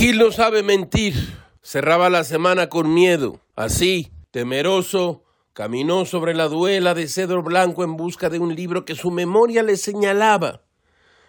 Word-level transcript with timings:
No 0.00 0.32
sabe 0.32 0.62
mentir. 0.62 1.14
Cerraba 1.62 2.08
la 2.08 2.24
semana 2.24 2.68
con 2.68 2.92
miedo. 2.92 3.40
Así, 3.54 4.10
temeroso, 4.30 5.24
caminó 5.52 6.04
sobre 6.04 6.34
la 6.34 6.48
duela 6.48 6.94
de 6.94 7.06
cedro 7.06 7.42
blanco 7.42 7.84
en 7.84 7.96
busca 7.96 8.30
de 8.30 8.38
un 8.38 8.54
libro 8.54 8.84
que 8.84 8.94
su 8.94 9.10
memoria 9.10 9.62
le 9.62 9.76
señalaba. 9.76 10.62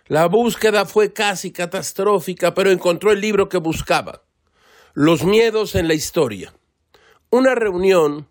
La 0.07 0.28
búsqueda 0.28 0.86
fue 0.86 1.13
casi 1.13 1.52
catastrófica, 1.52 2.54
pero 2.54 2.71
encontró 2.71 3.12
el 3.12 3.21
libro 3.21 3.49
que 3.49 3.57
buscaba. 3.57 4.23
Los 4.94 5.24
miedos 5.24 5.76
en 5.76 5.88
la 5.88 5.94
historia. 5.94 6.54
Una 7.30 7.56
reunión 7.56 8.30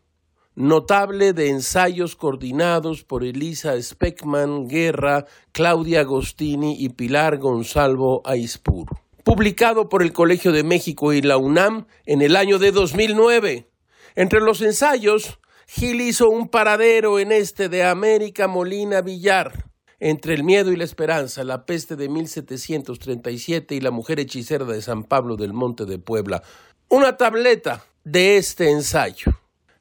notable 0.54 1.32
de 1.32 1.50
ensayos 1.50 2.16
coordinados 2.16 3.04
por 3.04 3.24
Elisa 3.24 3.80
Speckman 3.80 4.68
Guerra, 4.68 5.26
Claudia 5.52 6.00
Agostini 6.00 6.76
y 6.78 6.88
Pilar 6.90 7.38
Gonzalvo 7.38 8.22
Aispur. 8.24 8.88
Publicado 9.30 9.88
por 9.88 10.02
el 10.02 10.12
Colegio 10.12 10.50
de 10.50 10.64
México 10.64 11.12
y 11.12 11.22
la 11.22 11.36
UNAM 11.36 11.86
en 12.04 12.20
el 12.20 12.34
año 12.34 12.58
de 12.58 12.72
2009. 12.72 13.70
Entre 14.16 14.40
los 14.40 14.60
ensayos, 14.60 15.38
Gil 15.68 16.00
hizo 16.00 16.28
un 16.28 16.48
paradero 16.48 17.20
en 17.20 17.30
este 17.30 17.68
de 17.68 17.84
América 17.84 18.48
Molina 18.48 19.02
Villar. 19.02 19.70
Entre 20.00 20.34
el 20.34 20.42
miedo 20.42 20.72
y 20.72 20.76
la 20.76 20.82
esperanza, 20.82 21.44
la 21.44 21.64
peste 21.64 21.94
de 21.94 22.08
1737 22.08 23.76
y 23.76 23.80
la 23.80 23.92
mujer 23.92 24.18
hechicera 24.18 24.64
de 24.64 24.82
San 24.82 25.04
Pablo 25.04 25.36
del 25.36 25.52
Monte 25.52 25.84
de 25.84 26.00
Puebla. 26.00 26.42
Una 26.88 27.16
tableta 27.16 27.84
de 28.02 28.36
este 28.36 28.72
ensayo. 28.72 29.30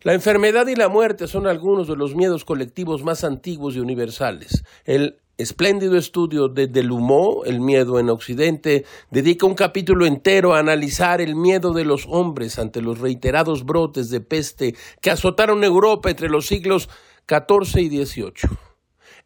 La 0.02 0.13
enfermedad 0.13 0.67
y 0.67 0.75
la 0.75 0.89
muerte 0.89 1.27
son 1.27 1.47
algunos 1.47 1.88
de 1.88 1.95
los 1.95 2.13
miedos 2.13 2.45
colectivos 2.45 3.02
más 3.02 3.23
antiguos 3.23 3.75
y 3.75 3.80
universales. 3.80 4.63
El 4.86 5.17
espléndido 5.39 5.98
estudio 5.98 6.49
de 6.49 6.67
Delumeau, 6.67 7.43
El 7.45 7.61
miedo 7.61 7.97
en 7.97 8.09
Occidente, 8.09 8.85
dedica 9.09 9.45
un 9.45 9.55
capítulo 9.55 10.05
entero 10.05 10.53
a 10.53 10.59
analizar 10.59 11.21
el 11.21 11.35
miedo 11.35 11.71
de 11.71 11.85
los 11.85 12.05
hombres 12.09 12.59
ante 12.59 12.81
los 12.81 12.99
reiterados 12.99 13.66
brotes 13.66 14.09
de 14.09 14.19
peste 14.19 14.75
que 15.02 15.11
azotaron 15.11 15.64
Europa 15.64 16.09
entre 16.09 16.30
los 16.30 16.45
siglos 16.45 16.89
XIV 17.27 17.80
y 17.80 18.05
XVIII. 18.05 18.58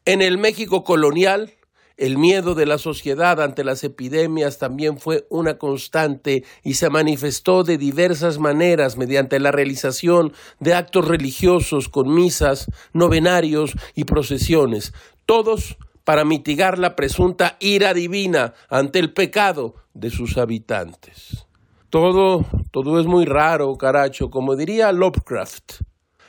En 0.05 0.21
el 0.21 0.38
México 0.38 0.83
colonial, 0.83 1.51
el 1.97 2.19
miedo 2.19 2.53
de 2.53 2.67
la 2.67 2.77
sociedad 2.77 3.41
ante 3.41 3.63
las 3.63 3.83
epidemias 3.83 4.59
también 4.59 4.99
fue 4.99 5.25
una 5.29 5.57
constante 5.57 6.43
y 6.63 6.75
se 6.75 6.91
manifestó 6.91 7.63
de 7.63 7.79
diversas 7.79 8.38
maneras 8.38 8.97
mediante 8.97 9.39
la 9.39 9.51
realización 9.51 10.33
de 10.59 10.75
actos 10.75 11.07
religiosos 11.07 11.89
con 11.89 12.13
misas, 12.13 12.67
novenarios 12.93 13.73
y 13.95 14.03
procesiones, 14.03 14.93
todos 15.25 15.77
para 16.03 16.25
mitigar 16.25 16.79
la 16.79 16.95
presunta 16.95 17.57
ira 17.59 17.93
divina 17.93 18.53
ante 18.69 18.99
el 18.99 19.13
pecado 19.13 19.75
de 19.93 20.09
sus 20.09 20.37
habitantes. 20.37 21.45
Todo, 21.89 22.45
todo 22.71 22.99
es 22.99 23.05
muy 23.05 23.25
raro, 23.25 23.77
caracho, 23.77 24.29
como 24.29 24.55
diría 24.55 24.91
Lovecraft. 24.91 25.81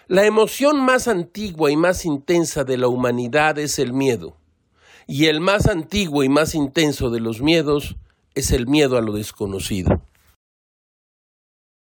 La 0.06 0.26
emoción 0.26 0.80
más 0.80 1.08
antigua 1.08 1.70
y 1.70 1.76
más 1.76 2.04
intensa 2.04 2.64
de 2.64 2.76
la 2.76 2.88
humanidad 2.88 3.58
es 3.58 3.78
el 3.78 3.92
miedo 3.92 4.36
y 5.06 5.26
el 5.26 5.40
más 5.40 5.66
antiguo 5.66 6.22
y 6.22 6.28
más 6.28 6.54
intenso 6.54 7.10
de 7.10 7.20
los 7.20 7.40
miedos 7.40 7.96
es 8.34 8.50
el 8.52 8.66
miedo 8.66 8.96
a 8.96 9.00
lo 9.00 9.12
desconocido. 9.12 10.02